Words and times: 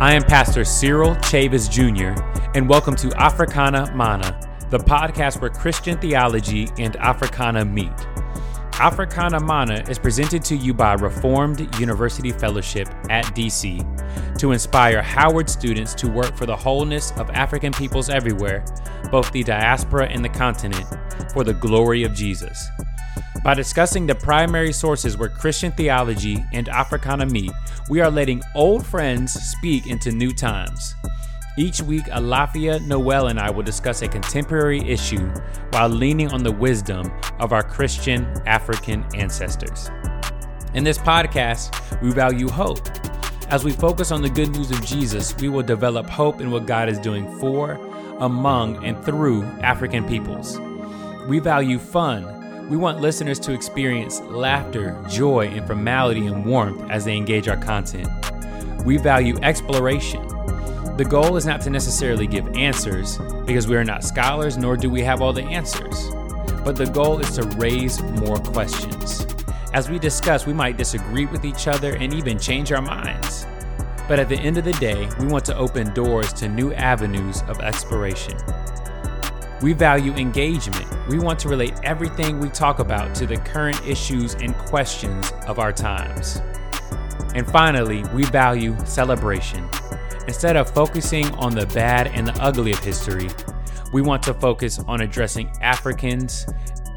I 0.00 0.14
am 0.14 0.22
Pastor 0.22 0.64
Cyril 0.64 1.14
Chavis 1.16 1.70
Jr., 1.70 2.18
and 2.54 2.66
welcome 2.66 2.96
to 2.96 3.12
Africana 3.20 3.92
Mana, 3.94 4.40
the 4.70 4.78
podcast 4.78 5.42
where 5.42 5.50
Christian 5.50 5.98
theology 5.98 6.70
and 6.78 6.96
Africana 6.96 7.66
meet. 7.66 7.92
Africana 8.78 9.38
Mana 9.38 9.84
is 9.90 9.98
presented 9.98 10.42
to 10.44 10.56
you 10.56 10.72
by 10.72 10.94
Reformed 10.94 11.78
University 11.78 12.32
Fellowship 12.32 12.88
at 13.10 13.26
DC 13.36 14.38
to 14.38 14.52
inspire 14.52 15.02
Howard 15.02 15.50
students 15.50 15.92
to 15.96 16.08
work 16.08 16.34
for 16.34 16.46
the 16.46 16.56
wholeness 16.56 17.12
of 17.18 17.28
African 17.32 17.70
peoples 17.70 18.08
everywhere, 18.08 18.64
both 19.10 19.30
the 19.32 19.42
diaspora 19.42 20.06
and 20.06 20.24
the 20.24 20.30
continent, 20.30 20.86
for 21.34 21.44
the 21.44 21.52
glory 21.52 22.04
of 22.04 22.14
Jesus. 22.14 22.70
By 23.42 23.54
discussing 23.54 24.06
the 24.06 24.14
primary 24.14 24.70
sources 24.70 25.16
where 25.16 25.30
Christian 25.30 25.72
theology 25.72 26.44
and 26.52 26.68
Africana 26.68 27.24
meet, 27.24 27.50
we 27.88 28.00
are 28.00 28.10
letting 28.10 28.42
old 28.54 28.84
friends 28.84 29.32
speak 29.32 29.86
into 29.86 30.12
new 30.12 30.34
times. 30.34 30.94
Each 31.56 31.80
week, 31.80 32.04
Alafia, 32.04 32.86
Noel, 32.86 33.28
and 33.28 33.40
I 33.40 33.50
will 33.50 33.62
discuss 33.62 34.02
a 34.02 34.08
contemporary 34.08 34.80
issue 34.80 35.26
while 35.70 35.88
leaning 35.88 36.30
on 36.32 36.42
the 36.42 36.52
wisdom 36.52 37.10
of 37.38 37.54
our 37.54 37.62
Christian 37.62 38.26
African 38.46 39.06
ancestors. 39.14 39.90
In 40.74 40.84
this 40.84 40.98
podcast, 40.98 42.02
we 42.02 42.10
value 42.10 42.48
hope. 42.48 42.86
As 43.48 43.64
we 43.64 43.72
focus 43.72 44.12
on 44.12 44.20
the 44.20 44.28
good 44.28 44.50
news 44.50 44.70
of 44.70 44.84
Jesus, 44.84 45.34
we 45.38 45.48
will 45.48 45.62
develop 45.62 46.10
hope 46.10 46.42
in 46.42 46.50
what 46.50 46.66
God 46.66 46.90
is 46.90 46.98
doing 46.98 47.26
for, 47.38 47.72
among, 48.20 48.84
and 48.84 49.02
through 49.02 49.44
African 49.62 50.06
peoples. 50.06 50.60
We 51.26 51.38
value 51.38 51.78
fun. 51.78 52.39
We 52.70 52.76
want 52.76 53.00
listeners 53.00 53.40
to 53.40 53.52
experience 53.52 54.20
laughter, 54.20 54.96
joy, 55.08 55.48
informality, 55.48 56.28
and 56.28 56.46
warmth 56.46 56.88
as 56.88 57.04
they 57.04 57.16
engage 57.16 57.48
our 57.48 57.56
content. 57.56 58.08
We 58.84 58.96
value 58.96 59.36
exploration. 59.42 60.24
The 60.96 61.04
goal 61.04 61.36
is 61.36 61.44
not 61.44 61.62
to 61.62 61.70
necessarily 61.70 62.28
give 62.28 62.46
answers, 62.56 63.18
because 63.44 63.66
we 63.66 63.74
are 63.74 63.82
not 63.82 64.04
scholars 64.04 64.56
nor 64.56 64.76
do 64.76 64.88
we 64.88 65.00
have 65.00 65.20
all 65.20 65.32
the 65.32 65.42
answers. 65.42 66.10
But 66.64 66.76
the 66.76 66.86
goal 66.86 67.18
is 67.18 67.32
to 67.32 67.42
raise 67.58 68.00
more 68.02 68.38
questions. 68.38 69.26
As 69.74 69.90
we 69.90 69.98
discuss, 69.98 70.46
we 70.46 70.52
might 70.52 70.76
disagree 70.76 71.26
with 71.26 71.44
each 71.44 71.66
other 71.66 71.96
and 71.96 72.14
even 72.14 72.38
change 72.38 72.70
our 72.70 72.82
minds. 72.82 73.46
But 74.06 74.20
at 74.20 74.28
the 74.28 74.38
end 74.38 74.58
of 74.58 74.64
the 74.64 74.74
day, 74.74 75.08
we 75.18 75.26
want 75.26 75.44
to 75.46 75.56
open 75.56 75.92
doors 75.92 76.32
to 76.34 76.48
new 76.48 76.72
avenues 76.74 77.42
of 77.48 77.58
exploration. 77.58 78.38
We 79.62 79.74
value 79.74 80.12
engagement. 80.14 80.86
We 81.08 81.18
want 81.18 81.38
to 81.40 81.48
relate 81.48 81.74
everything 81.84 82.40
we 82.40 82.48
talk 82.48 82.78
about 82.78 83.14
to 83.16 83.26
the 83.26 83.36
current 83.36 83.84
issues 83.86 84.34
and 84.34 84.56
questions 84.56 85.32
of 85.46 85.58
our 85.58 85.72
times. 85.72 86.40
And 87.34 87.46
finally, 87.46 88.02
we 88.14 88.24
value 88.24 88.74
celebration. 88.86 89.68
Instead 90.26 90.56
of 90.56 90.70
focusing 90.70 91.26
on 91.34 91.54
the 91.54 91.66
bad 91.66 92.06
and 92.08 92.26
the 92.26 92.42
ugly 92.42 92.72
of 92.72 92.78
history, 92.78 93.28
we 93.92 94.00
want 94.00 94.22
to 94.22 94.34
focus 94.34 94.78
on 94.78 95.02
addressing 95.02 95.50
Africans 95.60 96.46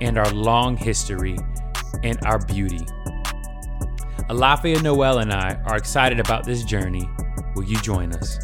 and 0.00 0.16
our 0.16 0.30
long 0.32 0.76
history 0.76 1.36
and 2.04 2.18
our 2.24 2.38
beauty. 2.46 2.86
Alafia 4.30 4.80
Noel 4.82 5.18
and 5.18 5.32
I 5.32 5.60
are 5.66 5.76
excited 5.76 6.20
about 6.20 6.44
this 6.44 6.62
journey. 6.62 7.08
Will 7.56 7.64
you 7.64 7.76
join 7.80 8.12
us? 8.12 8.38